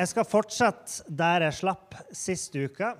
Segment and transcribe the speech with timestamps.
[0.00, 2.94] Jeg skal fortsette der jeg slapp sist uke.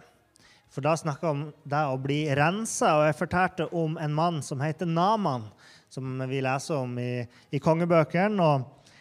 [0.68, 4.42] For da snakka jeg om det å bli rensa, og jeg fortalte om en mann
[4.44, 5.46] som heter Naman,
[5.88, 7.24] som vi leser om i,
[7.56, 8.44] i kongebøkene.
[8.44, 8.92] Og,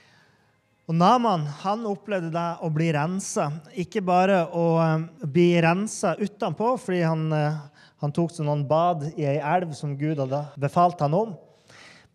[0.87, 3.49] og, Naman han opplevde det å bli rensa.
[3.83, 9.09] Ikke bare å um, bli rensa utenpå, fordi han, uh, han tok seg noen bad
[9.11, 11.35] i ei elv som Gud hadde befalt han om,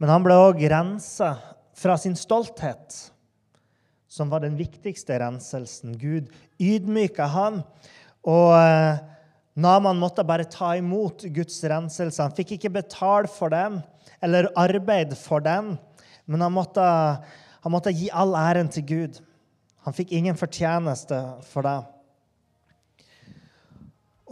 [0.01, 1.35] men han ble òg rensa
[1.77, 3.05] fra sin stolthet
[4.15, 5.97] som var den viktigste renselsen.
[5.99, 6.31] Gud
[6.63, 7.63] ydmyka han.
[8.23, 9.03] Og eh,
[9.55, 12.23] Naman måtte bare ta imot Guds renselse.
[12.23, 13.79] Han fikk ikke betale for den
[14.25, 15.75] eller arbeid for den,
[16.27, 16.83] men han måtte,
[17.63, 19.21] han måtte gi all æren til Gud.
[19.87, 21.77] Han fikk ingen fortjeneste for det.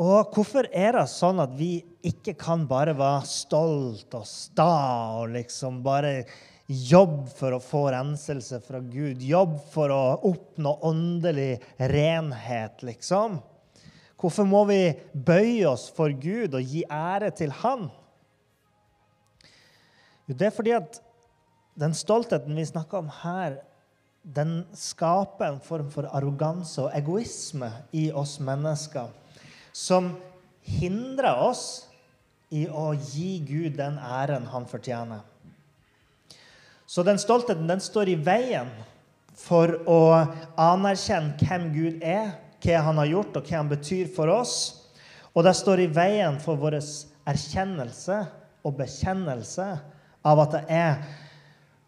[0.02, 1.76] Og hvorfor er det sånn at vi
[2.08, 4.72] ikke kan bare være stolt og sta
[5.20, 6.22] og liksom bare
[6.72, 9.22] Jobb for å få renselse fra Gud.
[9.22, 13.40] Jobb for å oppnå åndelig renhet, liksom.
[14.22, 14.80] Hvorfor må vi
[15.12, 17.88] bøye oss for Gud og gi ære til Han?
[20.28, 21.00] Jo, det er fordi at
[21.78, 23.58] den stoltheten vi snakker om her,
[24.22, 29.10] den skaper en form for arroganse og egoisme i oss mennesker
[29.74, 30.12] som
[30.62, 31.88] hindrer oss
[32.54, 35.24] i å gi Gud den æren han fortjener.
[36.92, 38.68] Så den stoltheten den står i veien
[39.40, 40.00] for å
[40.60, 44.56] anerkjenne hvem Gud er, hva han har gjort, og hva han betyr for oss.
[45.32, 46.76] Og det står i veien for vår
[47.32, 48.18] erkjennelse
[48.60, 49.70] og bekjennelse
[50.28, 51.00] av at det er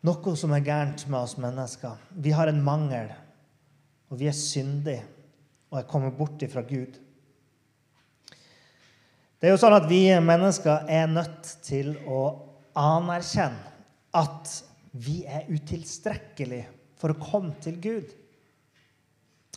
[0.09, 2.01] noe som er gærent med oss mennesker.
[2.17, 3.13] Vi har en mangel,
[4.09, 5.05] og vi er syndige
[5.69, 6.97] og er kommet bort ifra Gud.
[9.37, 12.31] Det er jo sånn at Vi mennesker er nødt til å
[12.73, 13.75] anerkjenne
[14.17, 14.63] at
[14.95, 16.69] vi er utilstrekkelige
[17.01, 18.13] for å komme til Gud.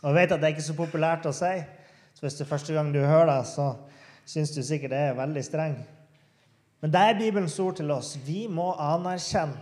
[0.02, 1.54] Og jeg vet at det er ikke så populært å si,
[2.18, 3.70] så hvis det er første gang du hører det, så
[4.28, 5.78] syns du sikkert det er veldig streng.
[6.82, 8.16] Men det er Bibelens ord til oss.
[8.26, 9.58] Vi må anerkjenne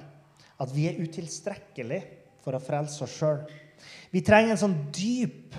[0.59, 2.03] at vi er utilstrekkelige
[2.43, 3.41] for å frelse oss sjøl.
[4.11, 5.55] Vi trenger en sånn dyp,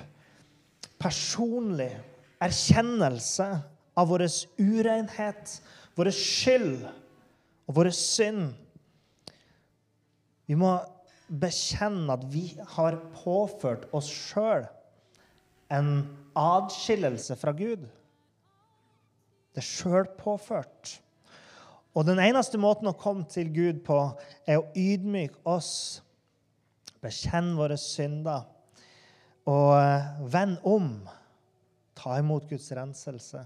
[1.00, 1.90] personlig
[2.42, 3.48] erkjennelse
[3.96, 4.26] av vår
[4.60, 5.58] urenhet,
[5.96, 8.54] vår skyld og vår synd
[10.46, 10.76] vi må
[11.26, 14.66] bekjenne at vi har påført oss sjøl
[15.74, 15.90] en
[16.38, 17.82] adskillelse fra Gud.
[19.50, 21.00] Det er sjølpåført.
[21.96, 23.98] Og den eneste måten å komme til Gud på
[24.46, 26.02] er å ydmyke oss,
[27.00, 28.44] bekjenne våre synder
[29.48, 30.90] og eh, vende om.
[31.96, 33.40] Ta imot Guds renselse.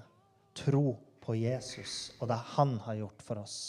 [0.59, 3.61] Tro på Jesus og det han har gjort for oss.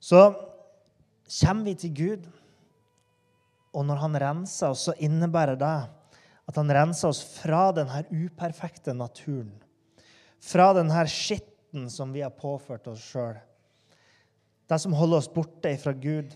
[0.00, 0.22] Så
[1.30, 2.28] kommer vi til Gud,
[3.70, 5.76] og når han renser oss, så innebærer det
[6.50, 9.52] at han renser oss fra denne uperfekte naturen.
[10.42, 13.36] Fra denne skitten som vi har påført oss sjøl.
[14.66, 16.34] Det som holder oss borte fra Gud.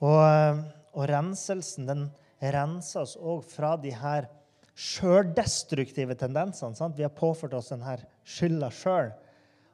[0.00, 0.60] Og,
[0.96, 2.04] og renselsen den
[2.40, 4.28] renser oss òg fra de her
[4.80, 6.76] sjøldestruktive tendensene.
[6.76, 6.96] Sant?
[6.96, 9.12] Vi har påført oss denne skylda sjøl.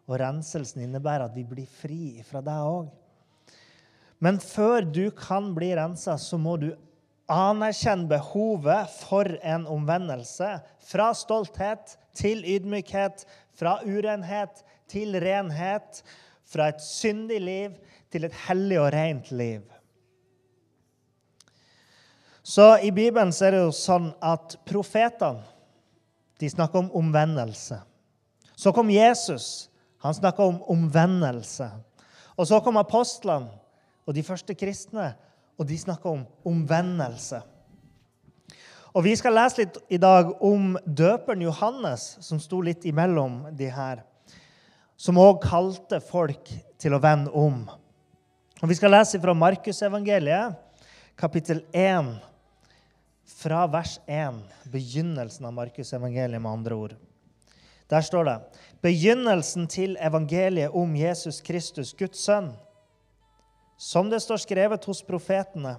[0.07, 2.91] Og renselsen innebærer at vi blir fri fra deg òg.
[4.23, 6.71] Men før du kan bli rensa, så må du
[7.29, 10.49] anerkjenne behovet for en omvendelse.
[10.87, 13.27] Fra stolthet til ydmykhet,
[13.59, 16.03] fra urenhet til renhet.
[16.47, 17.75] Fra et syndig liv
[18.15, 19.65] til et hellig og rent liv.
[22.47, 25.43] Så I Bibelen så er det jo sånn at profetene
[26.39, 27.81] de snakker om omvendelse.
[28.55, 29.67] Så kom Jesus.
[30.07, 31.69] Han snakka om omvendelse.
[32.37, 33.51] Og så kom apostlene
[34.07, 35.11] og de første kristne,
[35.59, 37.41] og de snakka om omvendelse.
[38.97, 43.69] Og Vi skal lese litt i dag om døperen Johannes, som sto litt imellom de
[43.69, 44.05] her.
[44.97, 46.49] Som òg kalte folk
[46.81, 47.67] til å vende om.
[48.63, 50.57] Og Vi skal lese fra Markusevangeliet,
[51.17, 52.15] kapittel 1,
[53.37, 54.39] fra vers 1.
[54.73, 56.97] Begynnelsen av Markusevangeliet, med andre ord.
[57.91, 58.37] Der står det
[58.83, 62.53] begynnelsen til evangeliet om Jesus Kristus, Guds sønn.
[63.77, 65.77] Som det står skrevet hos profetene.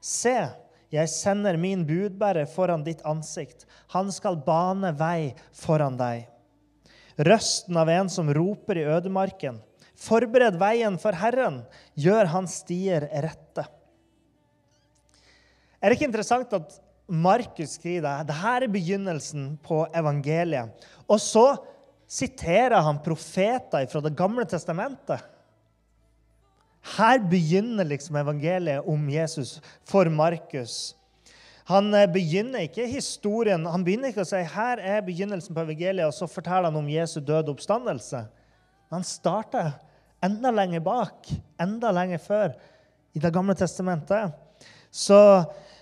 [0.00, 0.50] Se,
[0.90, 3.62] Jeg sender min budbærer foran ditt ansikt.
[3.94, 6.24] Han skal bane vei foran deg.
[7.14, 9.60] Røsten av en som roper i ødemarken.
[9.94, 11.60] Forbered veien for Herren,
[11.94, 13.66] gjør hans stier rette.
[15.80, 16.74] Er det ikke interessant at
[17.10, 18.30] Markus skriver det?
[18.30, 20.70] Dette er begynnelsen på evangeliet.
[21.10, 21.44] Og så
[22.10, 25.20] siterer han profeter fra Det gamle testamentet.
[26.96, 30.94] Her begynner liksom evangeliet om Jesus for Markus.
[31.70, 36.08] Han eh, begynner ikke historien, han begynner ikke å si her er begynnelsen på evangeliet,
[36.08, 38.24] og så forteller han om Jesu døde oppstandelse.
[38.90, 39.76] Han starter
[40.24, 41.28] enda lenger bak,
[41.60, 42.56] enda lenger før,
[43.14, 44.30] i Det gamle testamentet.
[44.90, 45.18] Så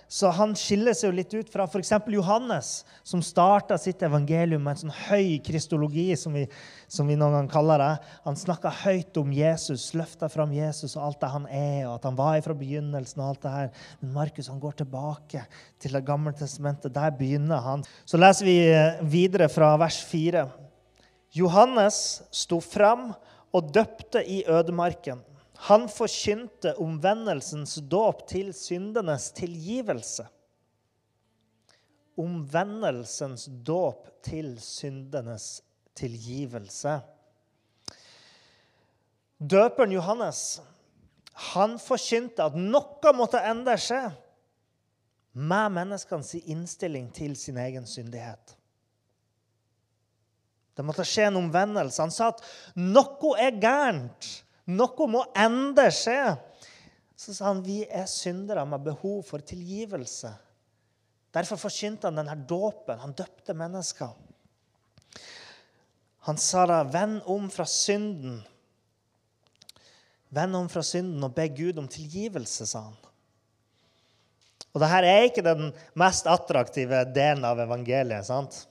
[0.09, 1.91] så han skiller seg jo litt ut fra f.eks.
[2.09, 2.69] Johannes,
[3.05, 6.47] som starta sitt evangelium med en sånn høy kristologi, som vi,
[6.89, 7.91] som vi noen gang kaller det.
[8.23, 12.09] Han snakka høyt om Jesus, løfta fram Jesus og alt det han er, og at
[12.09, 13.21] han var fra begynnelsen.
[13.21, 13.71] og alt det her.
[14.01, 15.45] Men Markus han går tilbake
[15.77, 16.93] til Det gamle testamentet.
[16.93, 17.85] Der begynner han.
[18.01, 18.57] Så leser vi
[19.13, 20.47] videre fra vers 4.
[21.37, 23.11] Johannes sto fram
[23.53, 25.21] og døpte i ødemarken.
[25.67, 30.23] Han forkynte omvendelsens dåp til syndenes tilgivelse.
[32.19, 35.59] Omvendelsens dåp til syndenes
[35.99, 36.99] tilgivelse.
[39.39, 40.61] Døperen Johannes
[41.39, 44.11] han forkynte at noe måtte endre seg
[45.39, 48.55] med menneskenes innstilling til sin egen syndighet.
[50.75, 52.01] Det måtte skje en omvendelse.
[52.01, 52.43] Han sa at
[52.75, 54.29] noe er gærent.
[54.69, 56.35] Noe må endre skje.
[57.19, 60.31] Så sa han vi er syndere med behov for tilgivelse.
[61.35, 63.01] Derfor forkynte han denne dåpen.
[63.01, 64.13] Han døpte mennesker.
[66.27, 68.41] Han sa da, 'Vend om fra synden'.
[70.29, 72.97] Vend om fra synden og be Gud om tilgivelse, sa han.
[74.73, 78.25] Og dette er ikke den mest attraktive delen av evangeliet.
[78.25, 78.67] sant?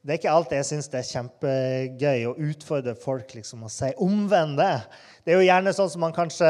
[0.00, 4.56] Det er ikke alltid jeg syns er kjempegøy å utfordre folk liksom, og si 'omvend
[4.56, 4.86] det'.
[5.24, 6.48] Det er jo gjerne sånn som man kanskje,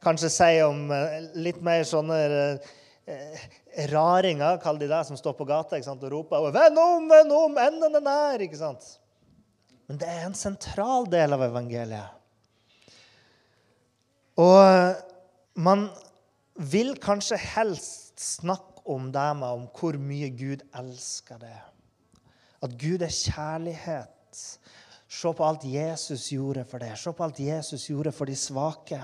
[0.00, 2.16] kanskje sier om eh, litt mer sånne
[3.04, 3.42] eh,
[3.92, 7.32] raringer, kall de det, som står på gata ikke sant, og roper 'Vend om, vend
[7.32, 8.96] om, enden er nær!' ikke sant?
[9.86, 12.16] Men det er en sentral del av evangeliet.
[14.40, 14.96] Og
[15.54, 15.90] man
[16.54, 21.58] vil kanskje helst snakke om det med om hvor mye Gud elsker det.
[22.60, 24.40] At Gud er kjærlighet.
[25.10, 26.92] Se på alt Jesus gjorde for det.
[27.00, 29.00] Se på alt Jesus gjorde for de svake.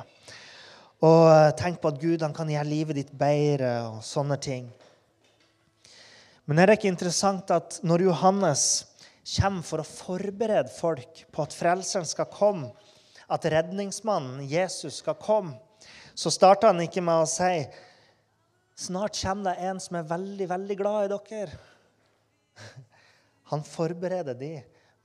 [1.04, 4.68] Og eh, tenk på at Gud kan gjøre livet ditt bedre og sånne ting.
[6.46, 8.66] Men er det ikke interessant at når Johannes
[9.26, 12.70] kommer for å forberede folk på at frelseren skal komme,
[13.26, 15.56] at redningsmannen Jesus skal komme,
[16.14, 17.66] så starter han ikke med å si
[18.76, 21.60] Snart kommer det en som er veldig, veldig glad i dere.
[23.52, 24.54] Han forbereder de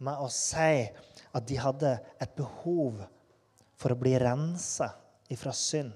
[0.02, 0.86] med å si
[1.32, 3.04] at de hadde et behov
[3.78, 4.92] for å bli rensa
[5.32, 5.94] ifra synd.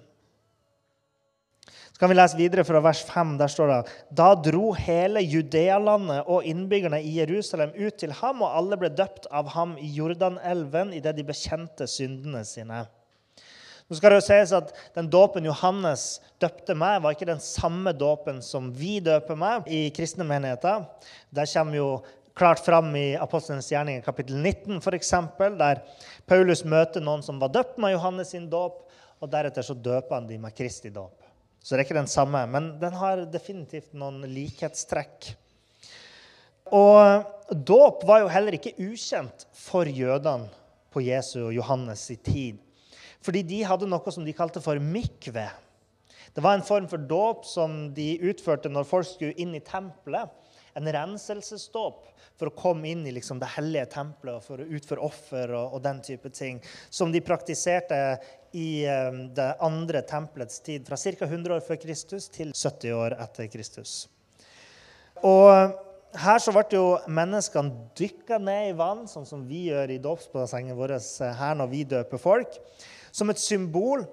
[1.95, 3.37] Så kan vi lese videre fra vers 5.
[3.39, 3.77] Der står det
[4.19, 9.29] Da dro hele Judealandet og innbyggerne i Jerusalem ut til ham, og alle ble døpt
[9.31, 12.83] av ham i Jordanelven idet de bekjente syndene sine.
[13.85, 17.93] Nå skal det jo sies at Den dåpen Johannes døpte meg, var ikke den samme
[17.95, 20.83] dåpen som vi døper meg i kristne menigheter.
[21.31, 21.89] Der kommer jo
[22.35, 25.11] klart fram i Apostelens gjerninger kapittel 19, f.eks.,
[25.59, 25.81] der
[26.27, 28.83] Paulus møter noen som var døpt med Johannes sin dåp,
[29.23, 31.23] og deretter så døper han dem med Kristi dåp.
[31.63, 35.31] Så det er ikke den samme, men den har definitivt noen likhetstrekk.
[36.75, 40.51] Og dåp var jo heller ikke ukjent for jødene
[40.93, 42.61] på Jesu og Johannes' i tid.
[43.25, 45.47] Fordi de hadde noe som de kalte for mikve.
[46.35, 50.29] Det var en form for dåp som de utførte når folk skulle inn i tempelet.
[50.75, 52.01] En renselsesdåp
[52.35, 55.77] for å komme inn i liksom, det hellige tempelet og for å utføre offer og,
[55.77, 57.99] og, den type ting, som de praktiserte
[58.55, 61.29] i um, det andre tempelets tid, fra ca.
[61.29, 64.05] 100 år før Kristus til 70 år etter Kristus.
[65.23, 65.79] Og
[66.19, 70.77] her så ble jo menneskene dykka ned i vann, sånn som vi gjør i dåpsbassenget
[70.77, 72.59] vårt eh, her når vi døper folk,
[73.15, 74.05] som et symbol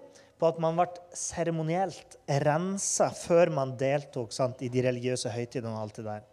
[0.43, 5.75] på at man ble seremonielt rensa før man deltok sant, i de religiøse høytidene.
[5.75, 6.25] og alt det der.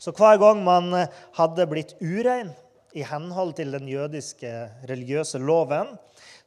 [0.00, 2.54] Så hver gang man eh, hadde blitt urein
[2.96, 4.50] i henhold til den jødiske
[4.88, 5.92] religiøse loven,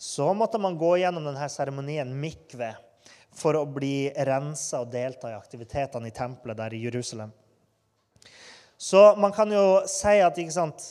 [0.01, 2.73] så måtte man gå gjennom denne seremonien mikve
[3.33, 7.31] for å bli rensa og delta i aktivitetene i tempelet der i Jerusalem.
[8.77, 10.89] Så man kan jo si at sant,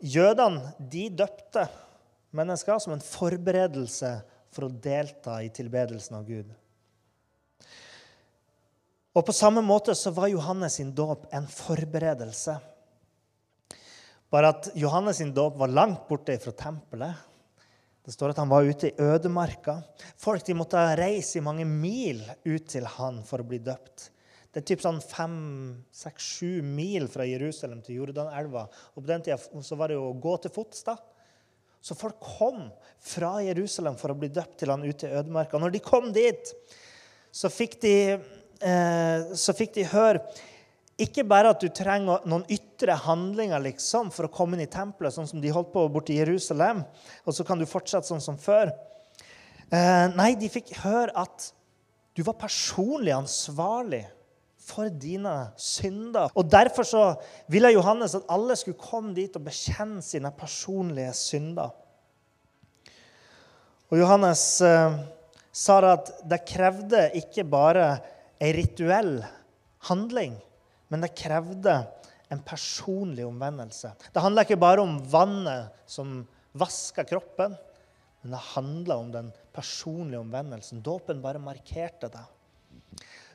[0.00, 1.66] jødene de døpte
[2.36, 4.12] mennesker som en forberedelse
[4.54, 6.52] for å delta i tilbedelsen av Gud.
[9.10, 12.54] Og på samme måte så var Johannes sin dåp en forberedelse.
[14.30, 17.26] Bare at Johannes sin dåp var langt borte fra tempelet.
[18.06, 19.80] Det står at han var ute i ødemarka.
[20.18, 24.08] Folk de måtte reise i mange mil ut til han for å bli døpt.
[24.50, 25.34] Det er typ sånn fem,
[25.94, 28.64] seks, sju mil fra Jerusalem til Jordanelva.
[28.94, 30.82] Og på den tida så var det jo å gå til fots.
[30.86, 30.96] da.
[31.80, 35.58] Så folk kom fra Jerusalem for å bli døpt til han ute i ødemarka.
[35.58, 36.50] Når de kom dit,
[37.30, 37.94] så fikk de,
[38.60, 40.20] så fikk de høre
[41.00, 45.14] ikke bare at du trenger noen ytre handlinger liksom, for å komme inn i tempelet,
[45.14, 46.82] sånn som de holdt på borte i Jerusalem,
[47.24, 48.72] og så kan du fortsette sånn som før.
[49.70, 51.50] Eh, nei, de fikk høre at
[52.16, 54.02] du var personlig ansvarlig
[54.60, 56.34] for dine synder.
[56.36, 57.04] Og Derfor så
[57.50, 61.72] ville Johannes at alle skulle komme dit og bekjenne sine personlige synder.
[63.90, 65.00] Og Johannes eh,
[65.50, 67.94] sa at det krevde ikke bare
[68.40, 69.20] ei rituell
[69.90, 70.38] handling,
[70.88, 71.82] men det krevde
[72.30, 73.92] en personlig omvendelse.
[74.12, 76.22] Det handla ikke bare om vannet som
[76.56, 77.56] vaska kroppen,
[78.20, 80.82] men det handla om den personlige omvendelsen.
[80.82, 82.24] Dåpen bare markerte det.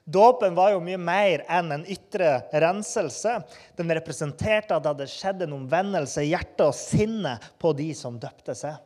[0.05, 3.39] Dåpen var jo mye mer enn en ytre renselse.
[3.77, 8.19] Den representerte at det hadde skjedd en omvendelse i hjertet og sinnet på de som
[8.21, 8.77] døpte seg.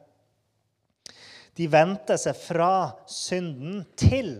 [1.59, 2.71] De vendte seg fra
[3.11, 4.37] synden til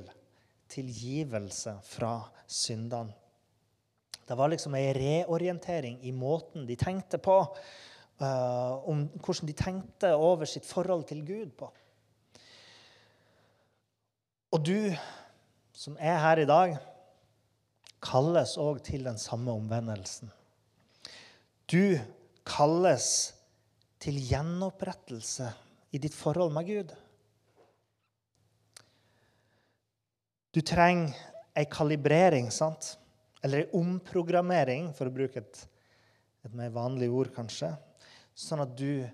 [0.70, 2.14] tilgivelse fra
[2.48, 3.16] syndene.
[4.30, 7.40] Det var liksom ei reorientering i måten de tenkte på,
[8.22, 11.72] uh, om hvordan de tenkte over sitt forhold til Gud på.
[14.54, 14.94] Og du
[15.80, 16.76] som er her i dag,
[18.04, 20.32] kalles òg til den samme omvendelsen.
[21.72, 21.96] Du
[22.48, 23.08] kalles
[24.04, 25.52] til gjenopprettelse
[25.96, 26.92] i ditt forhold med Gud.
[30.56, 31.14] Du trenger
[31.58, 32.96] ei kalibrering, sant?
[33.44, 35.62] Eller ei omprogrammering, for å bruke et,
[36.46, 37.72] et mer vanlig ord, kanskje.
[38.34, 39.06] Sånn at du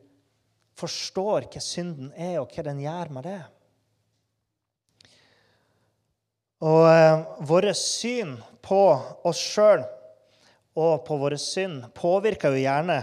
[0.79, 3.41] forstår hva synden er, og hva den gjør med det.
[6.65, 8.81] Og eh, våre syn på
[9.27, 9.83] oss sjøl
[10.75, 13.01] og på våre synd påvirker jo gjerne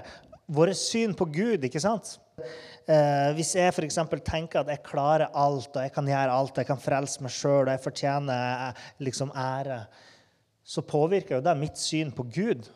[0.52, 2.16] våre syn på Gud, ikke sant?
[2.40, 3.98] Eh, hvis jeg f.eks.
[4.24, 7.66] tenker at jeg klarer alt, og jeg kan gjøre alt, jeg kan frelse meg sjøl,
[7.66, 9.84] og jeg fortjener eh, liksom ære,
[10.64, 12.68] så påvirker jo det mitt syn på Gud.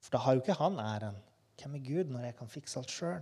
[0.00, 1.18] For da har jo ikke han æren.
[1.60, 3.20] Hvem er Gud når jeg kan fikse alt sjøl?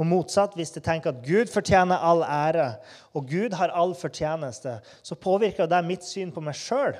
[0.00, 2.72] Og motsatt, hvis jeg tenker at Gud fortjener all ære,
[3.12, 6.96] og Gud har all fortjeneste, så påvirker det mitt syn på meg sjøl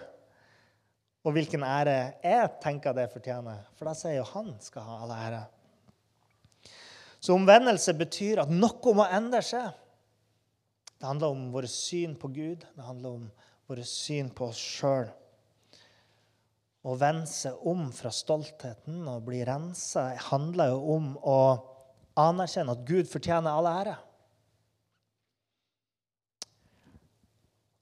[1.24, 3.64] og hvilken ære jeg tenker det fortjener.
[3.76, 5.40] For da sier jo han skal ha all ære.
[7.20, 9.68] Så omvendelse betyr at noe må endre seg.
[11.00, 13.26] Det handler om vårt syn på Gud, det handler om
[13.68, 15.08] vårt syn på oss sjøl.
[16.80, 21.40] Å vende seg om fra stoltheten og bli rensa handler jo om å
[22.20, 23.96] anerkjenne at Gud fortjener all ære.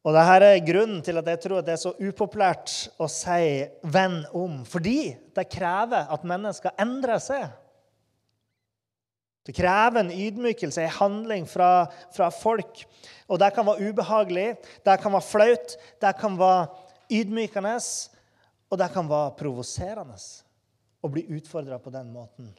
[0.06, 3.66] Og Dette er grunnen til at jeg tror at det er så upopulært å si
[3.82, 4.64] 'venn om'.
[4.64, 7.50] Fordi det krever at mennesker endrer seg.
[9.48, 12.82] Det krever en ydmykelse, en handling fra, fra, folk.
[13.32, 14.48] Og det kan være ubehagelig,
[14.84, 16.66] det kan være flaut, det kan være
[17.16, 17.78] ydmykende,
[18.68, 20.18] og det kan være provoserende
[21.00, 22.50] å bli utfordra på den måten.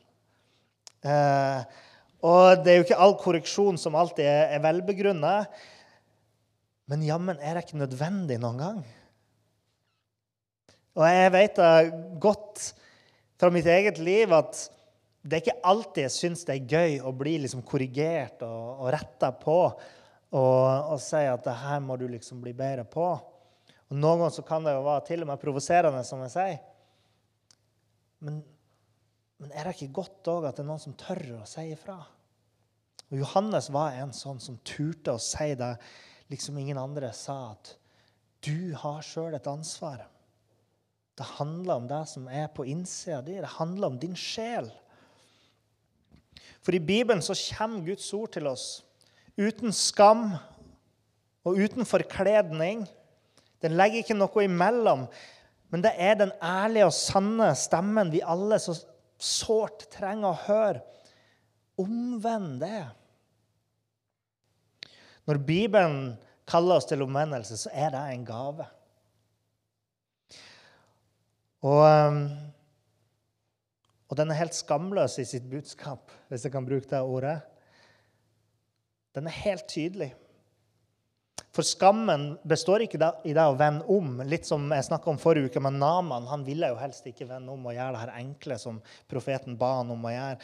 [1.06, 1.62] Eh,
[2.26, 5.36] og det er jo ikke all korreksjon som alltid er, er velbegrunna.
[6.90, 8.82] Men jammen er det ikke nødvendig noen gang.
[10.98, 12.66] Og jeg vet det godt
[13.40, 14.66] fra mitt eget liv at
[15.30, 18.92] det er ikke alltid jeg syns det er gøy å bli liksom korrigert og, og
[18.96, 23.08] retta på og, og, si at det her må du liksom bli bedre på.
[23.90, 26.60] Og Noen ganger så kan det jo være til og med provoserende, som jeg sier.
[28.26, 28.42] Men
[29.40, 31.96] men er det ikke godt òg at det er noen som tør å si ifra?
[33.10, 35.72] Og Johannes var en sånn som turte å si det
[36.30, 37.78] liksom ingen andre sa, at
[38.46, 40.04] du har sjøl et ansvar.
[41.18, 43.40] Det handler om det som er på innsida di.
[43.40, 44.70] Det handler om din sjel.
[46.66, 48.68] For i Bibelen så kommer Guds ord til oss
[49.40, 50.34] uten skam
[51.48, 52.84] og uten forkledning.
[53.64, 55.06] Den legger ikke noe imellom,
[55.72, 58.76] men det er den ærlige og sanne stemmen vi alle så
[59.20, 60.82] sårt trenger å høre.
[61.80, 62.84] Omvend det.
[65.30, 66.00] Når Bibelen
[66.50, 68.66] kaller oss til omvendelse, så er det en gave.
[71.60, 72.24] Og, um,
[74.10, 77.38] og den er helt skamløs i sitt budskap, hvis jeg kan bruke det ordet.
[79.14, 80.10] Den er helt tydelig.
[81.54, 84.20] For skammen består ikke i det å vende om.
[84.30, 86.28] Litt som jeg snakka om forrige uke med Naman.
[86.30, 88.78] Han ville jo helst ikke vende om og gjøre det her enkle som
[89.10, 90.38] profeten ba han om å gjøre.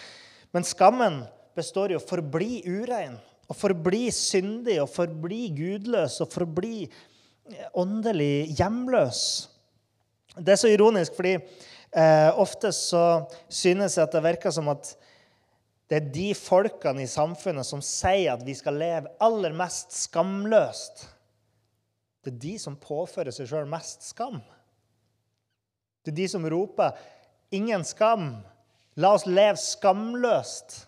[0.56, 1.20] Men skammen
[1.58, 3.18] består i å forbli urein,
[3.48, 6.88] å forbli syndig, å forbli gudløs og forbli
[7.78, 9.22] åndelig hjemløs.
[10.36, 11.38] Det er så ironisk, fordi
[11.96, 14.94] eh, ofte så synes jeg at det virker som at
[15.90, 21.06] det er de folkene i samfunnet som sier at vi skal leve aller mest skamløst.
[22.26, 24.40] Det er de som påfører seg sjøl mest skam.
[26.02, 26.98] Det er de som roper
[27.52, 28.42] 'ingen skam'.
[28.96, 30.88] La oss leve skamløst.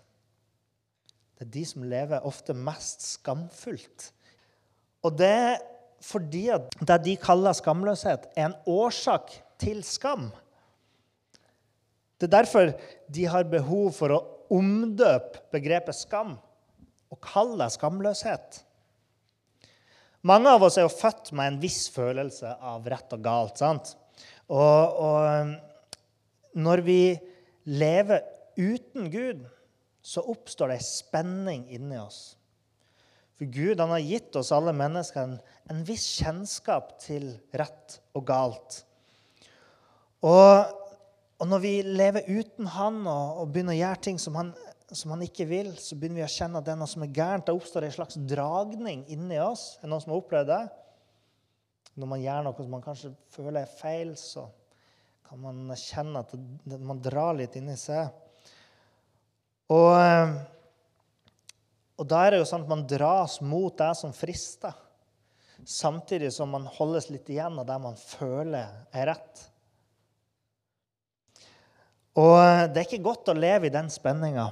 [1.37, 4.11] Det er de som lever ofte mest skamfullt.
[5.03, 5.57] Og det er
[6.01, 10.31] fordi at det de kaller skamløshet, er en årsak til skam.
[12.17, 12.71] Det er derfor
[13.13, 16.37] de har behov for å omdøpe begrepet skam
[17.11, 18.61] og kalle det skamløshet.
[20.27, 23.61] Mange av oss er jo født med en viss følelse av rett og galt.
[23.61, 23.93] sant?
[24.49, 27.01] Og, og når vi
[27.69, 28.25] lever
[28.57, 29.45] uten Gud,
[30.01, 32.37] så oppstår det ei spenning inni oss.
[33.37, 35.37] For Gud han har gitt oss alle mennesker en,
[35.69, 38.81] en viss kjennskap til rett og galt.
[40.25, 40.86] Og
[41.37, 44.51] og når vi lever uten Han og, og begynner å gjøre ting som han,
[44.89, 47.13] som han, ikke vil, så begynner vi å kjenne at det er noe som er
[47.13, 47.45] gærent.
[47.45, 49.75] Da oppstår det en slags dragning inni oss.
[49.77, 50.61] Er det noen som har opplevd det?
[51.97, 54.47] Når man gjør noe som man kanskje føler er feil, så
[55.27, 58.09] kan man kjenne at det, man drar litt inni seg.
[59.75, 60.37] Og,
[61.99, 64.73] og da er det jo sånn at man dras mot det som frister,
[65.67, 69.43] samtidig som man holdes litt igjen av det man føler er rett.
[72.17, 72.37] Og
[72.73, 74.47] det er ikke godt å leve i den spenninga.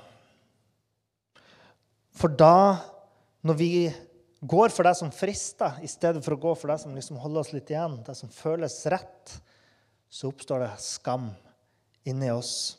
[2.16, 2.78] For da,
[3.46, 3.72] når vi
[4.46, 7.42] går for det som frister, i stedet for å gå for det som liksom holder
[7.42, 9.34] oss litt igjen, det som føles rett,
[10.10, 11.32] så oppstår det skam
[12.08, 12.78] inni oss.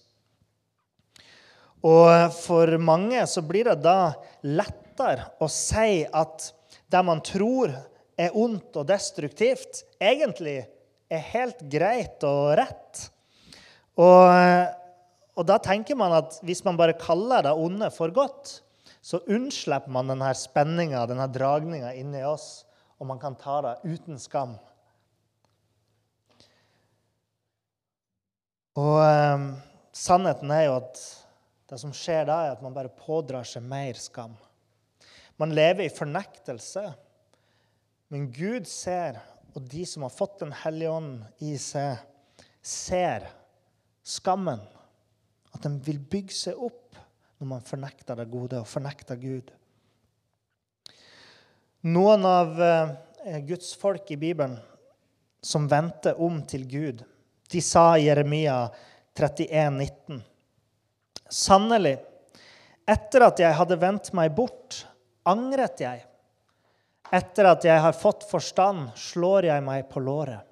[1.86, 4.14] Og for mange så blir det da
[4.46, 6.48] lettere å si at
[6.90, 7.74] det man tror
[8.16, 10.62] er ondt og destruktivt, egentlig
[11.12, 13.10] er helt greit og rett.
[13.96, 14.76] Og,
[15.36, 18.58] og, da tenker man at hvis man bare kaller det onde for godt,
[19.00, 22.66] så unnslipper man denne spenninga, denne dragninga inni oss,
[23.00, 24.56] og man kan ta det uten skam.
[28.76, 29.46] Og eh,
[29.96, 31.00] sannheten er jo at
[31.70, 34.36] det som skjer da, er at man bare pådrar seg mer skam.
[35.40, 36.84] Man lever i fornektelse.
[38.12, 39.18] Men Gud ser,
[39.56, 41.98] og de som har fått Den hellige ånd i seg,
[42.62, 43.26] ser
[44.06, 44.62] skammen.
[45.54, 46.98] At den vil bygge seg opp
[47.36, 49.50] når man fornekter det gode og fornekter Gud.
[51.86, 54.56] Noen av eh, Guds folk i Bibelen
[55.44, 57.04] som vendte om til Gud,
[57.46, 58.64] de sa i Jeremia
[59.14, 60.22] 31, 19,
[61.26, 61.96] Sannelig,
[62.86, 64.84] etter at jeg hadde vendt meg bort,
[65.26, 66.04] angret jeg.
[67.14, 70.42] Etter at jeg har fått forstand, slår jeg meg på låret.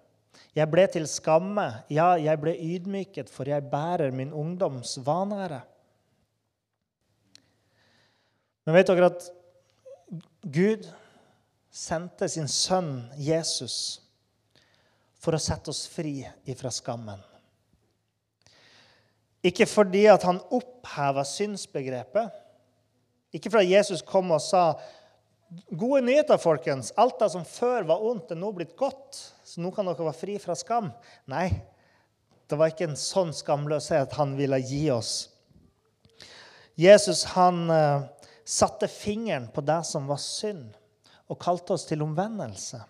[0.54, 5.60] Jeg ble til skamme, ja, jeg ble ydmyket, for jeg bærer min ungdoms vanære.
[8.64, 9.26] Men vet dere at
[10.54, 10.86] Gud
[11.74, 13.98] sendte sin sønn Jesus
[15.18, 17.18] for å sette oss fri ifra skammen.
[19.44, 22.30] Ikke fordi at han oppheva synsbegrepet,
[23.34, 24.76] ikke fordi Jesus kom og sa
[25.70, 26.92] Gode nyheter, folkens.
[26.96, 29.18] Alt det som før var ondt, er nå blitt godt.
[29.44, 30.90] Så nå kan dere være fri fra skam.
[31.30, 31.48] Nei,
[32.50, 35.12] det var ikke en sånn skamløshet han ville gi oss.
[36.74, 38.06] Jesus han uh,
[38.44, 40.72] satte fingeren på det som var synd,
[41.30, 42.80] og kalte oss til omvendelse.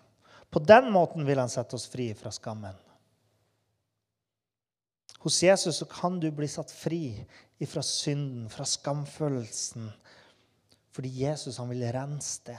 [0.49, 2.75] På den måten vil han sette oss fri fra skammen.
[5.25, 7.09] Hos Jesus kan du bli satt fri
[7.65, 9.87] fra synden, fra skamfølelsen,
[10.95, 12.57] fordi Jesus han vil rense det.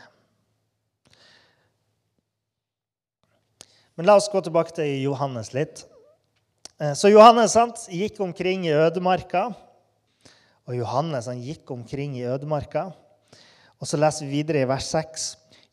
[3.97, 5.87] Men la oss gå tilbake til Johannes litt.
[6.77, 9.49] Eh, så Johannes sant, gikk omkring i ødemarka.
[10.69, 12.91] Og Johannes han gikk omkring i ødemarka.
[13.81, 15.27] Og så leser vi videre i vers 6.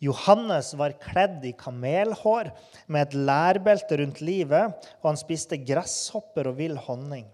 [0.04, 2.52] Johannes var kledd i kamelhår
[2.91, 4.71] med et lærbelte rundt livet,
[5.02, 7.28] og han spiste gresshopper og vill honning.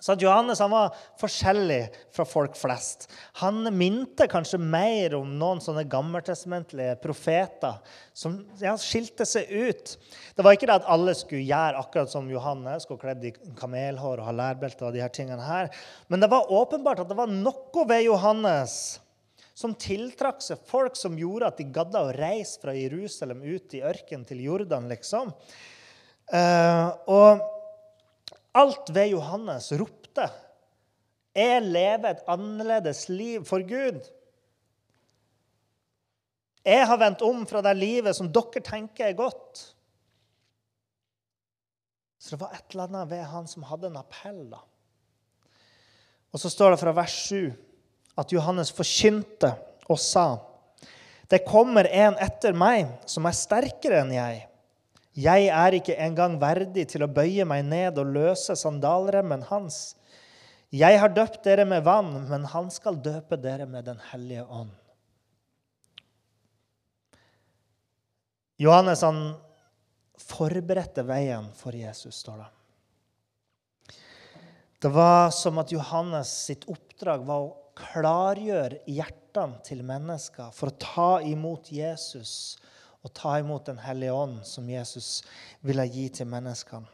[0.00, 3.04] Så Johannes han var forskjellig fra folk flest.
[3.38, 7.78] Han minte kanskje mer om noen sånne gammeltestamentlige profeter
[8.16, 9.94] som ja, skilte seg ut.
[10.34, 14.18] Det var ikke det at alle skulle gjøre akkurat som Johannes, gå kledd i kamelhår
[14.18, 14.88] og ha lærbelte.
[14.88, 15.70] og de her tingene her.
[16.10, 18.98] Men det var åpenbart at det var noe ved Johannes
[19.54, 23.84] som tiltrakk seg folk som gjorde at de gadda å reise fra Jerusalem ut i
[23.84, 25.30] ørkenen til Jordan, liksom.
[26.32, 27.42] Uh, og
[28.58, 30.26] alt ved Johannes ropte
[31.32, 34.02] jeg lever et annerledes liv for Gud.
[36.62, 39.62] Jeg har vendt om fra det livet som dere tenker er godt.
[42.20, 44.44] Så det var et eller annet ved han som hadde en appell.
[44.52, 44.60] da.
[46.32, 47.50] Og så står det fra vers 7
[48.20, 49.54] at Johannes forkynte
[49.88, 50.26] og sa
[51.32, 54.42] det kommer en etter meg som er sterkere enn jeg.
[55.12, 59.94] Jeg er ikke engang verdig til å bøye meg ned og løse sandalremmen hans.
[60.72, 64.72] Jeg har døpt dere med vann, men han skal døpe dere med Den hellige ånd.
[68.62, 69.34] Johannes han
[70.22, 72.50] forberedte veien for Jesus, står det.
[74.82, 80.78] Det var som at Johannes sitt oppdrag var å klargjøre hjertene til mennesker for å
[80.80, 82.56] ta imot Jesus
[83.02, 85.22] og ta imot Den hellige ånd, som Jesus
[85.60, 86.86] ville gi til menneskene.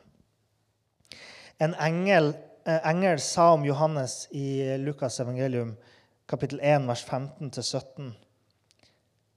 [1.60, 2.32] En engel,
[2.66, 5.76] eh, engel sa om Johannes i Lukas evangelium,
[6.28, 8.12] kapittel 1, vers 15-17.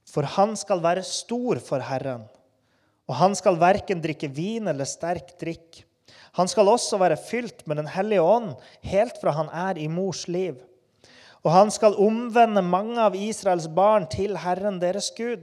[0.06, 2.28] For han skal være stor for Herren,
[3.08, 5.82] og han skal verken drikke vin eller sterk drikk.
[6.38, 10.28] Han skal også være fylt med Den hellige ånd helt fra han er i mors
[10.28, 10.56] liv.
[11.42, 15.42] Og han skal omvende mange av Israels barn til Herren deres Gud.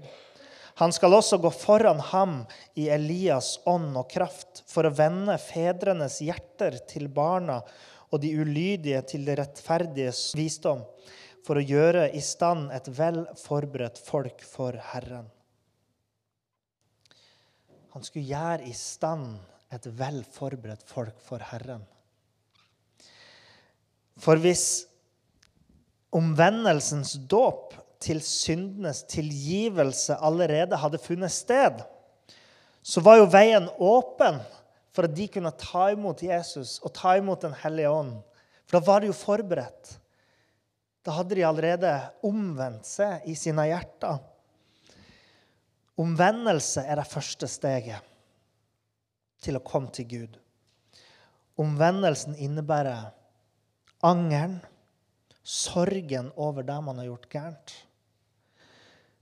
[0.80, 2.36] Han skal også gå foran ham
[2.80, 7.58] i Elias ånd og kraft for å vende fedrenes hjerter til barna
[8.10, 10.86] og de ulydige til det rettferdiges visdom,
[11.44, 15.28] for å gjøre i stand et vel forberedt folk for Herren.
[17.92, 19.36] Han skulle gjøre i stand
[19.76, 21.84] et vel forberedt folk for Herren.
[24.20, 24.86] For hvis
[26.16, 31.82] omvendelsens dåp til syndenes tilgivelse allerede hadde funnet sted,
[32.82, 34.40] så var jo veien åpen
[34.96, 38.16] for at de kunne ta imot Jesus og ta imot Den hellige ånd.
[38.66, 39.96] For da var de jo forberedt.
[41.06, 41.94] Da hadde de allerede
[42.26, 44.20] omvendt seg i sine hjerter.
[46.00, 48.06] Omvendelse er det første steget
[49.44, 50.38] til å komme til Gud.
[51.60, 53.10] Omvendelsen innebærer
[54.06, 54.60] angeren,
[55.44, 57.74] sorgen over det man har gjort gærent.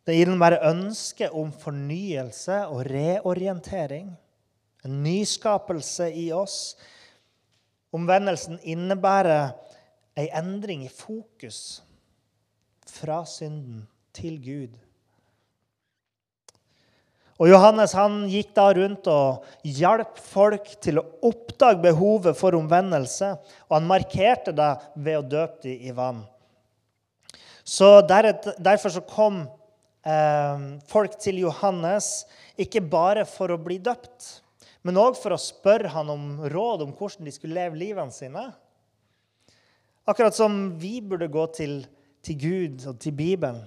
[0.08, 4.14] Det innebærer ønske om fornyelse og reorientering.
[4.88, 6.78] En nyskapelse i oss.
[7.92, 9.52] Omvendelsen innebærer
[10.18, 11.82] ei endring i fokus
[12.88, 13.84] fra synden
[14.16, 14.78] til Gud.
[17.38, 23.36] Og Johannes han gikk da rundt og hjalp folk til å oppdage behovet for omvendelse.
[23.68, 26.24] Og han markerte det ved å døpe dem i vann.
[27.68, 29.57] Så Derfor så kom eh,
[30.88, 32.26] folk til Johannes
[32.60, 34.28] ikke bare for å bli døpt,
[34.88, 38.46] men òg for å spørre han om råd om hvordan de skulle leve livene sine.
[40.08, 41.82] Akkurat som vi burde gå til,
[42.24, 43.60] til Gud og til Bibelen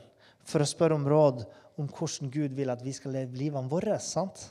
[0.49, 1.45] for å spørre om råd
[1.81, 3.99] om hvordan Gud vil at vi skal leve livene våre.
[4.01, 4.49] sant?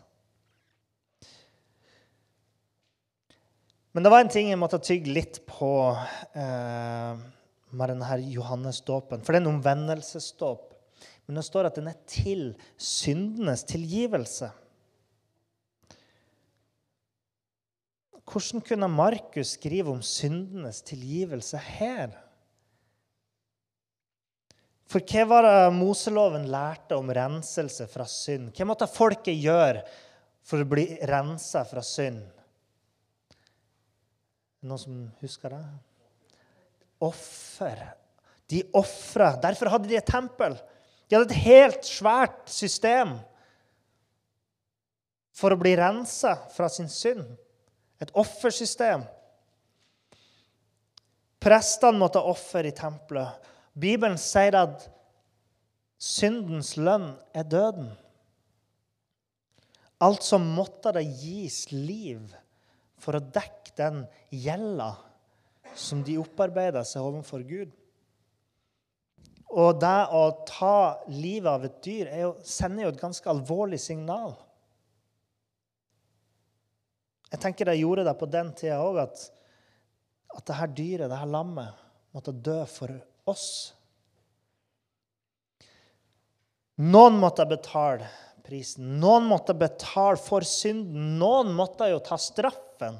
[3.91, 5.71] Men det var en ting jeg måtte tygge litt på
[6.37, 7.21] eh,
[7.73, 9.23] med denne Johannes-dåpen.
[9.25, 10.68] For det er en omvendelsesdåp.
[11.29, 12.39] Men det står at den er til
[12.81, 14.47] syndenes tilgivelse.
[18.25, 22.15] Hvordan kunne Markus skrive om syndenes tilgivelse her?
[24.89, 28.49] For hva var det Moseloven lærte om renselse fra synd?
[28.57, 29.83] Hva måtte folket gjøre
[30.41, 32.23] for å bli rensa fra synd?
[34.65, 35.61] Noen som husker det?
[37.05, 37.85] Offer.
[38.49, 39.35] De ofra.
[39.37, 40.57] Derfor hadde de et tempel.
[41.09, 43.15] De hadde et helt svært system
[45.33, 47.25] for å bli rensa fra sin synd.
[47.99, 49.01] Et offersystem.
[51.39, 53.49] Prestene måtte ha offer i tempelet.
[53.73, 54.85] Bibelen sier at
[55.99, 57.89] syndens lønn er døden.
[59.99, 62.21] Altså måtte det gis liv
[62.99, 64.93] for å dekke den gjelda
[65.75, 67.71] som de opparbeida seg overfor Gud.
[69.49, 74.35] Og det å ta livet av et dyr jo, sender jo et ganske alvorlig signal.
[77.29, 79.25] Jeg tenker de gjorde det på den tida òg, at,
[80.33, 81.81] at dette dyret, dette lammet,
[82.13, 82.93] måtte dø for
[83.29, 83.49] oss.
[86.79, 88.07] Noen måtte betale
[88.45, 88.95] prisen.
[89.01, 91.17] Noen måtte betale for synden.
[91.19, 92.97] Noen måtte jo ta straffen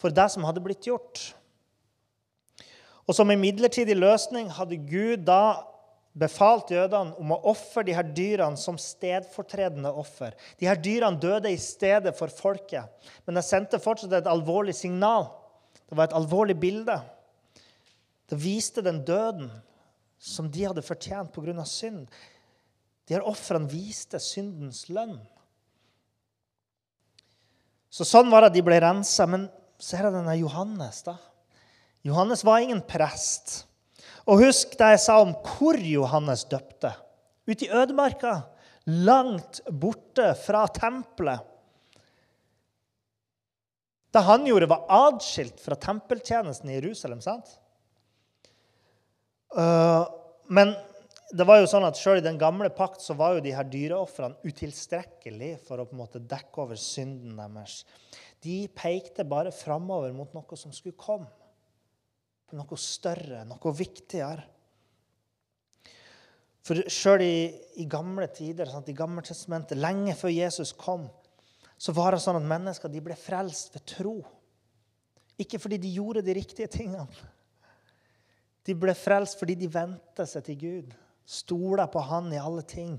[0.00, 1.32] for det som hadde blitt gjort.
[3.06, 5.62] Og som en midlertidig løsning hadde Gud da
[6.16, 10.32] befalt jødene om å ofre de her dyrene som stedfortredende offer.
[10.58, 12.88] De her dyrene døde i stedet for folket,
[13.26, 15.28] men de sendte fortsatt et alvorlig signal.
[15.86, 16.96] Det var et alvorlig bilde.
[18.26, 19.52] Det viste den døden
[20.18, 21.64] som de hadde fortjent pga.
[21.64, 22.08] synd.
[23.06, 25.20] De her ofrene viste syndens lønn.
[27.90, 29.28] Så sånn var det de ble rensa.
[29.30, 29.46] Men
[29.78, 31.02] så er det denne Johannes.
[31.06, 31.16] da.
[32.06, 33.64] Johannes var ingen prest.
[34.26, 36.92] Og husk det jeg sa om hvor Johannes døpte.
[37.46, 38.40] Ute i ødemarka,
[38.86, 41.42] langt borte fra tempelet.
[44.14, 47.20] Det han gjorde, var adskilt fra tempeltjenesten i Jerusalem.
[47.20, 47.50] sant?
[49.56, 50.06] Uh,
[50.48, 50.72] men
[51.36, 53.66] det var jo sånn at selv i den gamle pakt så var jo de her
[53.66, 57.80] dyreofrene utilstrekkelige for å på en måte dekke over synden deres.
[58.42, 61.28] De pekte bare framover mot noe som skulle komme
[62.46, 64.44] på noe større, noe viktigere.
[66.66, 67.36] For sjøl i,
[67.78, 71.04] i, gamle tider, sant, i Gammeltestamentet, lenge før Jesus kom,
[71.78, 74.16] så var det sånn at mennesker de ble frelst ved tro.
[75.38, 77.06] Ikke fordi de gjorde de riktige tingene.
[78.66, 82.96] De ble frelst fordi de vendte seg til Gud, stola på Han i alle ting.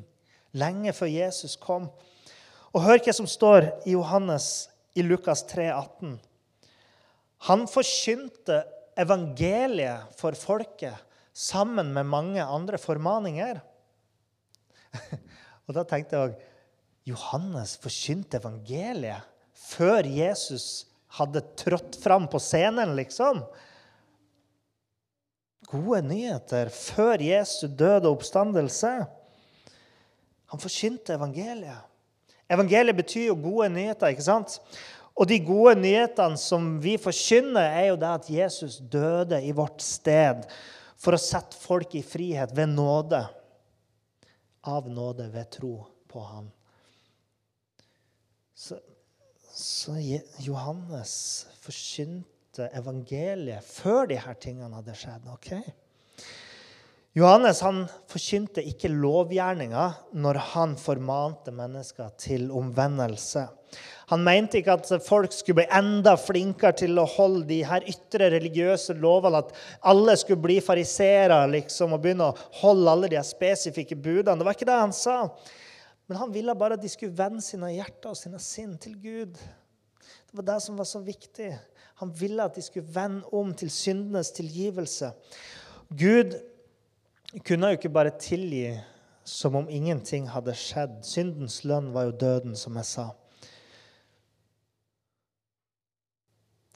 [0.56, 1.90] Lenge før Jesus kom.
[2.72, 6.16] Og hør hva som står i Johannes i Lukas 3, 18.
[7.52, 8.62] Han forkynte
[8.98, 10.98] evangeliet for folket
[11.38, 13.60] sammen med mange andre formaninger.
[15.68, 16.38] Og da tenkte jeg
[17.08, 19.26] Johannes forkynte evangeliet
[19.68, 23.44] før Jesus hadde trådt fram på scenen, liksom.
[25.68, 28.92] Gode nyheter før Jesu død og oppstandelse.
[30.52, 31.84] Han forkynte evangeliet.
[32.48, 34.14] Evangeliet betyr jo gode nyheter.
[34.14, 34.60] ikke sant?
[35.18, 39.82] Og de gode nyhetene som vi forkynner, er jo det at Jesus døde i vårt
[39.82, 40.46] sted
[40.98, 43.24] for å sette folk i frihet ved nåde.
[44.68, 45.74] Av nåde ved tro
[46.12, 46.52] på Han.
[48.58, 48.78] Så,
[49.54, 49.96] så
[50.42, 51.14] Johannes
[51.62, 55.28] forkynte evangeliet før her tingene hadde skjedd.
[55.34, 55.52] ok?
[57.18, 59.86] Johannes han forkynte ikke lovgjerninga
[60.22, 63.48] når han formante mennesker til omvendelse.
[64.08, 68.30] Han mente ikke at folk skulle bli enda flinkere til å holde de her ytre
[68.32, 69.52] religiøse lovene, at
[69.92, 74.38] alle skulle bli fariseere liksom, og begynne å holde alle de her spesifikke budene.
[74.40, 75.18] Det var ikke det han sa.
[76.08, 79.36] Men han ville bare at de skulle vende sine hjerter og sine sinn til Gud.
[80.08, 81.52] Det var det som var så viktig.
[82.00, 85.12] Han ville at de skulle vende om til syndenes tilgivelse.
[85.90, 86.38] Gud
[87.44, 88.78] kunne jo ikke bare tilgi
[89.28, 91.02] som om ingenting hadde skjedd.
[91.04, 93.10] Syndens lønn var jo døden, som jeg sa.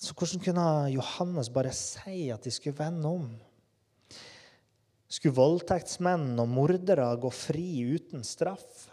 [0.01, 3.27] Så hvordan kunne Johannes bare si at de skulle vende om?
[5.11, 8.87] Skulle voldtektsmenn og mordere gå fri uten straff?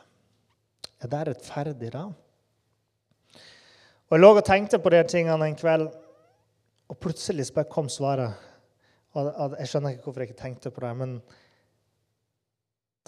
[1.00, 2.08] Er det rettferdig, da?
[4.08, 5.86] Og Jeg lå og tenkte på de tingene en kveld,
[6.88, 8.34] og plutselig kom svaret.
[9.16, 11.14] Og jeg skjønner ikke hvorfor jeg ikke tenkte på det, men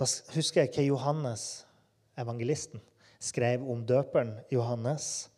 [0.00, 1.44] da husker jeg hva Johannes,
[2.16, 2.80] evangelisten,
[3.20, 5.28] skrev om døperen Johannes,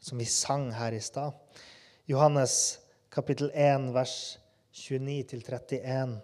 [0.00, 1.32] som vi sang her i stad.
[2.08, 2.78] Johannes
[3.12, 4.38] kapittel 1, vers
[4.72, 6.14] 29-31.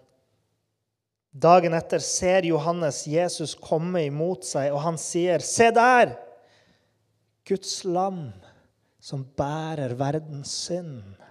[1.29, 6.15] Dagen etter ser Johannes Jesus komme imot seg, og han sier, 'Se der!
[7.45, 8.31] Guds lam
[8.97, 11.21] som bærer verdens synd.'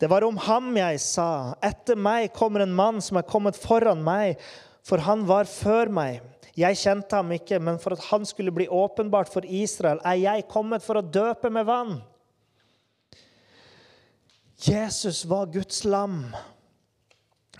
[0.00, 4.02] Det var om ham jeg sa, 'Etter meg kommer en mann som er kommet foran
[4.02, 4.42] meg',
[4.82, 6.18] for han var før meg.
[6.58, 10.48] Jeg kjente ham ikke, men for at han skulle bli åpenbart for Israel, er jeg
[10.50, 12.00] kommet for å døpe med vann.
[14.66, 16.24] Jesus var Guds lam.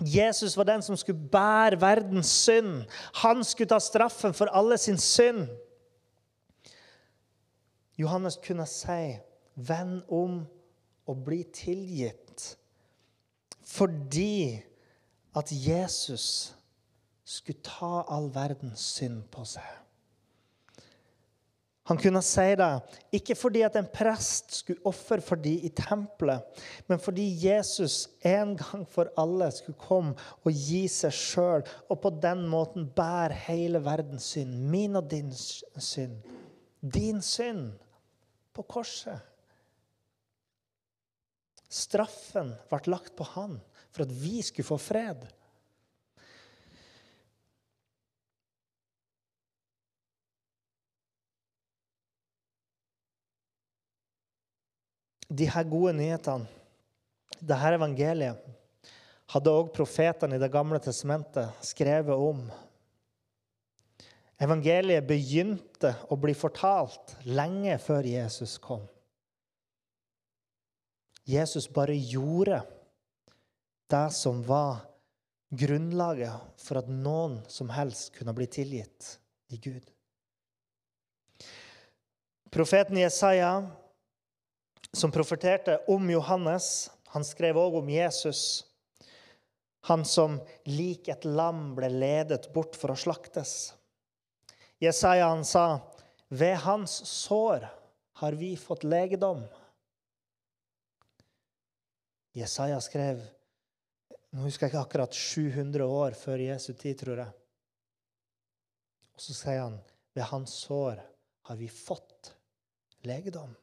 [0.02, 2.88] Jesus var den som skulle bære verdens synd.
[3.22, 5.46] Han skulle ta straffen for alle sin synd.
[7.98, 9.18] Johannes kunne si,
[9.54, 10.46] 'Vend om
[11.06, 12.56] og bli tilgitt',
[13.62, 14.62] fordi
[15.34, 16.54] at Jesus
[17.28, 19.66] skulle ta all verdens synd på seg.
[21.88, 22.68] Han kunne si det
[23.16, 26.44] ikke fordi at en prest skulle ofre for dem i tempelet,
[26.84, 30.12] men fordi Jesus en gang for alle skulle komme
[30.42, 35.32] og gi seg sjøl, og på den måten bære hele verdens synd, min og din
[35.32, 36.20] synd,
[36.80, 37.70] din synd,
[38.52, 39.24] på korset.
[41.68, 43.60] Straffen ble lagt på han
[43.94, 45.24] for at vi skulle få fred.
[55.28, 56.48] De her gode nyhetene,
[57.40, 58.40] det her evangeliet,
[59.28, 62.46] hadde òg profetene i Det gamle testamentet skrevet om.
[64.40, 68.86] Evangeliet begynte å bli fortalt lenge før Jesus kom.
[71.28, 72.62] Jesus bare gjorde
[73.92, 74.80] det som var
[75.50, 79.18] grunnlaget for at noen som helst kunne bli tilgitt
[79.52, 79.84] i Gud.
[82.48, 83.66] Profeten Jesaja,
[84.92, 88.64] som profeterte om Johannes, han skrev òg om Jesus.
[89.88, 93.72] Han som lik et lam ble ledet bort for å slaktes.
[94.78, 95.80] Jesaja han sa,
[96.28, 97.68] 'Ved hans sår
[98.20, 99.48] har vi fått legedom'.
[102.34, 103.22] Jesaja skrev
[104.30, 107.32] nå husker jeg ikke akkurat 700 år før Jesu tid, tror jeg.
[109.16, 109.78] Og så sier han,
[110.14, 111.00] 'Ved hans sår
[111.48, 112.34] har vi fått
[113.08, 113.56] legedom'.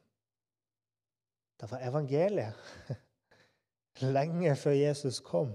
[1.60, 2.54] Det var evangeliet
[4.15, 5.54] lenge før Jesus kom.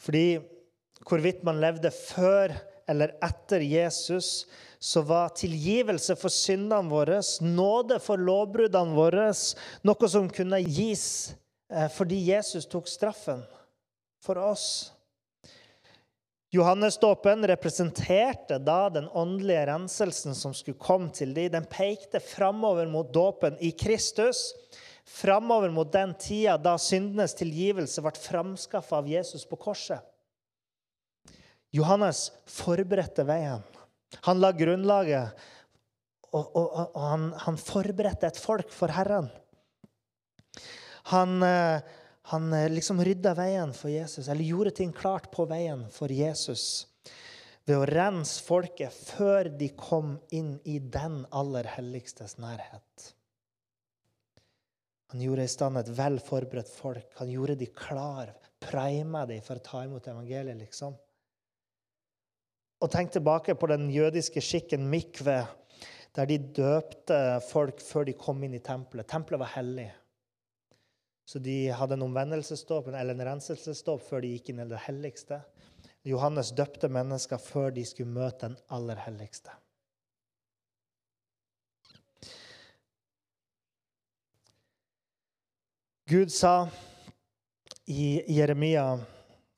[0.00, 0.38] Fordi
[1.08, 2.54] hvorvidt man levde før
[2.90, 4.46] eller etter Jesus,
[4.78, 9.28] så var tilgivelse for syndene våre, nåde for lovbruddene våre,
[9.86, 11.04] noe som kunne gis
[11.70, 13.44] eh, fordi Jesus tok straffen
[14.24, 14.90] for oss.
[16.50, 21.52] Johannesdåpen representerte da den åndelige renselsen som skulle komme til dem.
[21.52, 24.50] Den pekte framover mot dåpen i Kristus,
[25.06, 30.02] framover mot den tida da syndenes tilgivelse ble framskaffa av Jesus på korset.
[31.70, 33.62] Johannes forberedte veien.
[34.26, 35.30] Han la grunnlaget,
[36.34, 39.30] og, og, og han, han, forberedte et folk for Herren.
[41.14, 41.99] Han, eh,
[42.30, 46.86] han eh, liksom rydda veien for Jesus, eller gjorde ting klart på veien for Jesus
[47.68, 53.10] ved å rense folket før de kom inn i den aller helligstes nærhet.
[55.10, 57.06] Han gjorde i stand et vel forberedt folk.
[57.18, 58.30] Han gjorde de klar,
[58.62, 60.94] prima de for å ta imot evangeliet, liksom.
[62.80, 65.42] Og tenk tilbake på den jødiske skikken mikve,
[66.16, 67.18] der de døpte
[67.50, 69.08] folk før de kom inn i tempelet.
[69.10, 69.90] Tempelet var hellig.
[71.30, 75.36] Så de hadde en omvendelsesdåp eller en renselsesdåp før de gikk inn i det helligste.
[76.02, 79.54] Johannes døpte mennesker før de skulle møte den aller helligste.
[86.10, 86.66] Gud sa
[87.86, 88.88] i Jeremia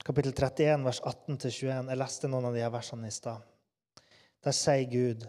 [0.04, 1.88] kapittel 31, vers 18-21.
[1.88, 3.40] Jeg leste noen av de versene i stad.
[4.44, 5.24] Der sier Gud,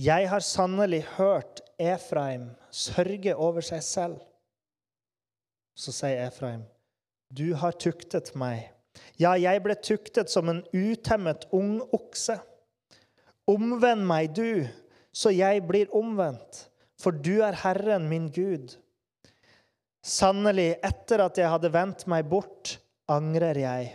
[0.00, 4.22] 'Jeg har sannelig hørt Efraim sørge over seg selv.'
[5.74, 6.62] Så sier Efraim,
[7.28, 8.70] 'Du har tuktet meg.'
[9.18, 12.38] Ja, jeg ble tuktet som en utemmet ung okse.
[13.50, 14.66] Omvend meg, du,
[15.14, 18.76] så jeg blir omvendt, for du er Herren min Gud.
[20.04, 22.76] Sannelig, etter at jeg hadde vendt meg bort,
[23.10, 23.92] angrer jeg.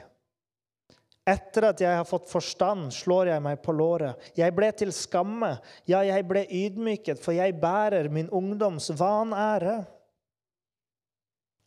[1.29, 4.17] Etter at jeg har fått forstand, slår jeg meg på låret.
[4.37, 5.51] Jeg ble til skamme,
[5.89, 9.83] ja, jeg ble ydmyket, for jeg bærer min ungdoms vanære.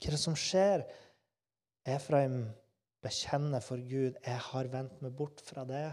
[0.03, 0.83] Hva er det som skjer?
[1.87, 2.41] Efraim
[3.03, 5.85] bekjenner for Gud, jeg har vendt meg bort fra det.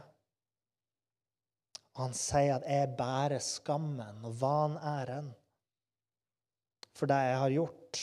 [1.94, 5.30] Og han sier at jeg bærer skammen og vanæren
[6.98, 8.02] for det jeg har gjort.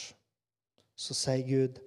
[0.94, 1.82] Så sier Gud,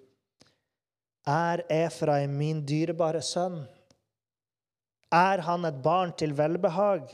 [1.29, 3.62] er Efraim min dyrebare sønn?
[5.15, 7.08] Er han et barn til velbehag?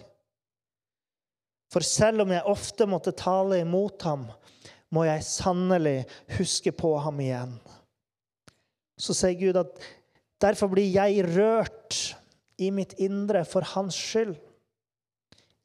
[1.69, 4.25] For selv om jeg ofte måtte tale imot ham,
[4.93, 6.03] må jeg sannelig
[6.37, 7.55] huske på ham igjen.
[8.97, 9.79] Så sier Gud at
[10.41, 12.15] derfor blir jeg rørt
[12.61, 14.35] i mitt indre for hans skyld.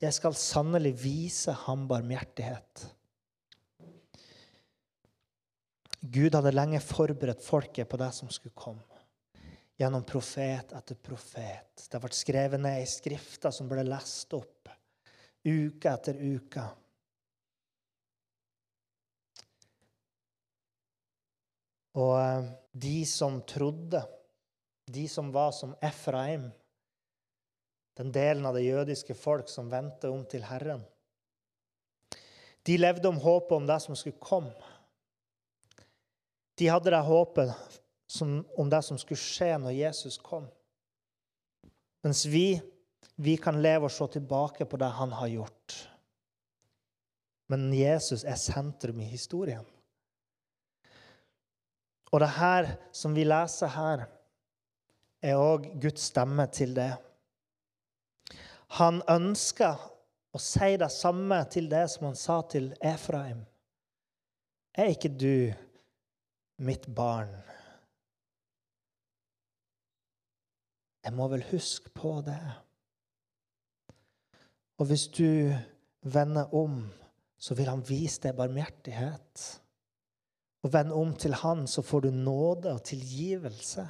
[0.00, 2.86] Jeg skal sannelig vise ham barmhjertighet.
[6.00, 8.86] Gud hadde lenge forberedt folket på det som skulle komme.
[9.80, 11.84] Gjennom profet etter profet.
[11.88, 14.60] Det ble skrevet ned i skrifter som ble lest opp
[15.44, 16.64] uke etter uke.
[21.98, 24.02] Og eh, de som trodde,
[24.86, 26.50] de som var som Efraim,
[27.98, 30.84] den delen av det jødiske folk som vendte om til Herren,
[32.62, 34.54] de levde om håpet om det som skulle komme.
[36.60, 37.52] De hadde det håpet
[38.06, 40.44] som, om det som skulle skje når Jesus kom.
[42.04, 42.60] Mens vi,
[43.16, 45.76] vi kan leve og se tilbake på det han har gjort.
[47.50, 49.64] Men Jesus er sentrum i historien.
[52.10, 54.06] Og det her som vi leser her,
[55.22, 56.92] er òg Guds stemme til det.
[58.80, 59.78] Han ønsker
[60.30, 63.42] å si det samme til det som han sa til Efraim.
[64.78, 65.50] Er ikke du
[66.62, 67.32] mitt barn?
[71.04, 72.40] Jeg må vel huske på det.
[74.80, 75.52] Og hvis du
[76.00, 76.84] vender om,
[77.40, 79.59] så vil han vise deg barmhjertighet.
[80.60, 83.86] Og vend om til han, så får du nåde og tilgivelse.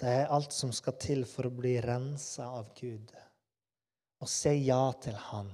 [0.00, 3.12] Det er alt som skal til for å bli rensa av Gud.
[4.20, 5.48] Og si ja til Han,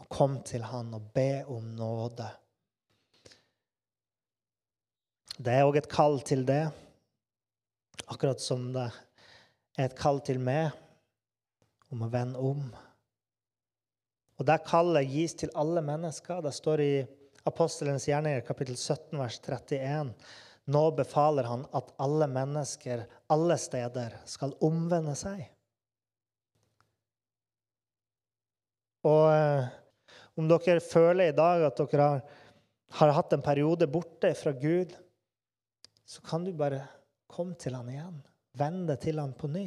[0.00, 2.26] og kom til Han og be om nåde.
[5.34, 6.62] Det er òg et kall til det,
[8.06, 8.86] akkurat som det
[9.76, 10.70] er et kall til meg
[11.90, 12.68] om å vende om.
[14.38, 16.42] Og der kallet gis til alle mennesker.
[16.42, 16.94] Det står i
[17.46, 20.14] Apostelens gjerninger, kapittel 17, vers 31.
[20.74, 25.44] Nå befaler han at alle mennesker alle steder skal omvende seg.
[29.04, 29.68] Og eh,
[30.40, 32.22] om dere føler i dag at dere har,
[32.98, 34.94] har hatt en periode borte fra Gud,
[36.08, 36.80] så kan du bare
[37.28, 38.22] komme til han igjen.
[38.56, 39.66] Vende til han på ny.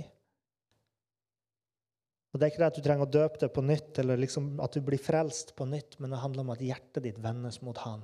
[2.34, 4.60] Og Det er ikke det at du trenger å døpe deg på nytt, eller liksom
[4.64, 7.78] at du blir frelst på nytt, men det handler om at hjertet ditt vendes mot
[7.86, 8.04] Han.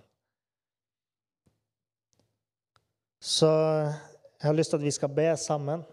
[3.24, 5.84] Så jeg har lyst til at vi skal be sammen.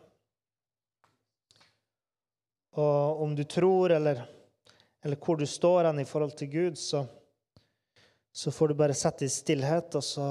[2.81, 4.24] Og om du tror, eller,
[5.05, 7.05] eller hvor du står hen i forhold til Gud, så,
[8.33, 9.95] så får du bare sette i stillhet.
[9.95, 10.26] Og, så,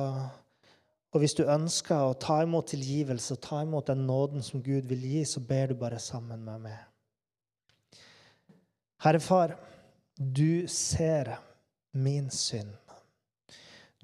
[1.11, 4.91] og hvis du ønsker å ta imot tilgivelse og ta imot den nåden som Gud
[4.91, 6.88] vil gi, så ber du bare sammen med meg.
[8.99, 9.55] Herre Far,
[10.15, 11.37] du ser
[11.91, 12.75] min synd.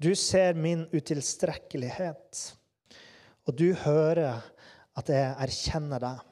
[0.00, 2.56] Du ser min utilstrekkelighet.
[3.44, 4.40] Og du hører
[4.96, 6.24] at jeg erkjenner deg.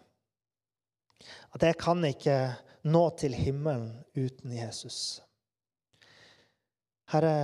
[1.53, 2.39] At jeg kan ikke
[2.89, 5.21] nå til himmelen uten Jesus.
[7.13, 7.37] Herre,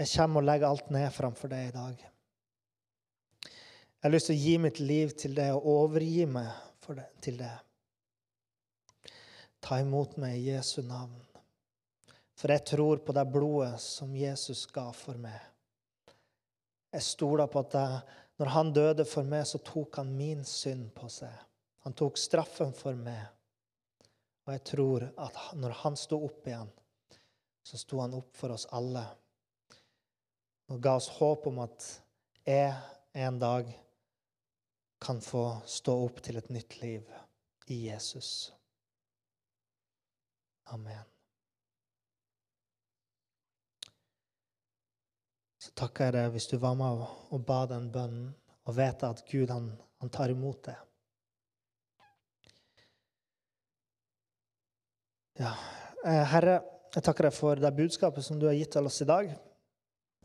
[0.00, 2.08] jeg kommer og legger alt ned framfor deg i dag.
[3.44, 6.48] Jeg har lyst til å gi mitt liv til deg og overgi meg
[6.88, 7.52] det, til det.
[9.64, 11.16] Ta imot meg i Jesu navn.
[12.38, 15.38] For jeg tror på det blodet som Jesus ga for meg.
[16.94, 17.86] Jeg stoler på at det
[18.38, 21.32] når han døde for meg, så tok han min synd på seg.
[21.82, 23.24] Han tok straffen for meg.
[24.46, 26.70] Og jeg tror at når han sto opp igjen,
[27.66, 29.02] så sto han opp for oss alle.
[30.70, 31.88] Og ga oss håp om at
[32.46, 32.70] jeg
[33.18, 33.74] en dag
[35.02, 37.10] kan få stå opp til et nytt liv
[37.66, 38.52] i Jesus.
[40.74, 41.06] Amen.
[45.68, 48.30] så takker jeg deg hvis du var med og ba den bønnen,
[48.68, 50.76] og vet at Gud han, han tar imot det.
[55.38, 55.52] Ja,
[56.04, 56.58] eh, Herre,
[56.94, 59.30] jeg takker deg for det budskapet som du har gitt til oss i dag.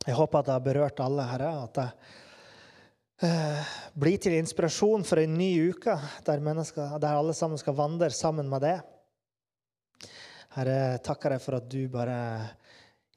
[0.03, 1.51] Jeg håper at det har berørt alle, Herre.
[1.67, 1.87] At det
[3.27, 8.49] eh, blir til inspirasjon for en ny uke der, der alle sammen skal vandre sammen
[8.51, 8.77] med det.
[10.53, 12.17] Herre, jeg takker deg for at du bare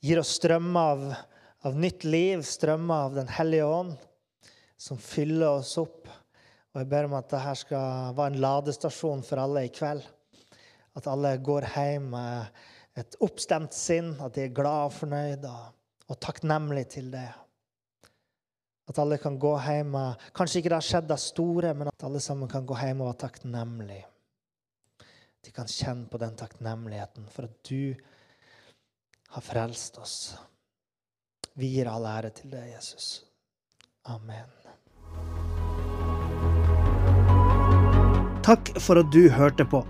[0.05, 1.09] gir oss strømmer av
[1.66, 3.97] av nytt liv strømmer av Den hellige ånd,
[4.76, 6.07] som fyller oss opp.
[6.74, 10.05] Og jeg ber om at dette skal være en ladestasjon for alle i kveld.
[10.97, 12.61] At alle går hjem med
[13.01, 17.28] et oppstemt sinn, at de er glad og fornøyd og takknemlige til det.
[18.87, 19.97] At alle kan gå hjem
[20.37, 23.11] Kanskje ikke det har skjedd det store, men at alle sammen kan gå hjem og
[23.11, 24.07] være takknemlige.
[25.47, 27.94] De kan kjenne på den takknemligheten for at du
[29.30, 30.34] har frelst oss.
[31.55, 33.22] Vi gir all ære til deg, Jesus.
[34.11, 34.51] Amen.
[38.47, 39.86] Takk for at du hørte på.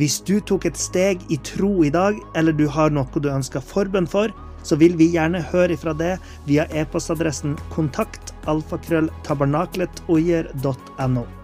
[0.00, 3.60] Hvis du tok et steg i tro i dag, eller du har noe du ønsker
[3.60, 4.32] forbønn for,
[4.64, 6.16] så vil vi gjerne høre ifra det
[6.48, 11.43] via e-postadressen kontakt alfakrølltabernaklet.oier.no.